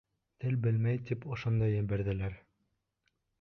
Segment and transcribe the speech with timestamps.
[0.45, 2.39] Тел белмәй тип ошонда ебәрҙеләр.